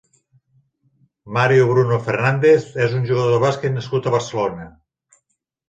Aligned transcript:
Mario 1.37 1.67
Bruno 1.73 1.99
Fernández 2.09 2.67
és 2.87 2.97
un 3.01 3.07
jugador 3.13 3.37
de 3.37 3.45
bàsquet 3.47 3.79
nascut 3.79 4.09
a 4.13 4.17
Barcelona. 4.19 4.69